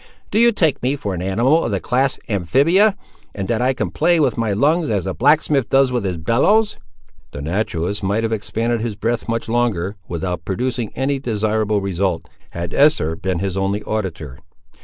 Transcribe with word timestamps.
Do 0.31 0.39
you 0.39 0.51
take 0.51 0.81
me 0.81 0.95
for 0.95 1.13
an 1.13 1.21
animal 1.21 1.63
of 1.63 1.69
the 1.69 1.79
class 1.79 2.17
amphibia, 2.27 2.97
and 3.35 3.47
that 3.49 3.61
I 3.61 3.71
can 3.75 3.91
play 3.91 4.19
with 4.19 4.35
my 4.35 4.51
lungs 4.51 4.89
as 4.89 5.05
a 5.05 5.13
blacksmith 5.13 5.69
does 5.69 5.91
with 5.91 6.05
his 6.05 6.17
bellows?" 6.17 6.77
The 7.29 7.41
naturalist 7.43 8.01
might 8.01 8.23
have 8.23 8.33
expended 8.33 8.81
his 8.81 8.95
breath 8.95 9.29
much 9.29 9.47
longer, 9.47 9.97
without 10.07 10.43
producing 10.43 10.91
any 10.95 11.19
desirable 11.19 11.81
result, 11.81 12.27
had 12.49 12.73
Esther 12.73 13.15
been 13.15 13.37
his 13.37 13.55
only 13.55 13.83
auditor. 13.83 14.39